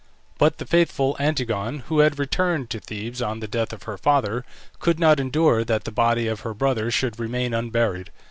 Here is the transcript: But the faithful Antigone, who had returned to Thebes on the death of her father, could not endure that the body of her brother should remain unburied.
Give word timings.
But 0.39 0.57
the 0.57 0.65
faithful 0.65 1.15
Antigone, 1.19 1.83
who 1.85 1.99
had 1.99 2.17
returned 2.17 2.71
to 2.71 2.79
Thebes 2.79 3.21
on 3.21 3.39
the 3.39 3.47
death 3.47 3.71
of 3.71 3.83
her 3.83 3.99
father, 3.99 4.43
could 4.79 4.99
not 4.99 5.19
endure 5.19 5.63
that 5.63 5.83
the 5.83 5.91
body 5.91 6.25
of 6.27 6.39
her 6.39 6.55
brother 6.55 6.89
should 6.89 7.19
remain 7.19 7.53
unburied. 7.53 8.09